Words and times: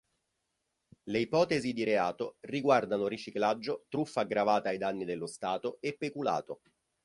Le 1.09 1.19
ipotesi 1.19 1.73
di 1.73 1.83
reato 1.83 2.37
riguardano 2.47 3.05
riciclaggio, 3.05 3.85
truffa 3.87 4.21
aggravata 4.21 4.69
ai 4.69 4.79
danni 4.79 5.05
dello 5.05 5.27
Stato 5.27 5.77
e 5.79 5.95
peculato. 5.95 6.61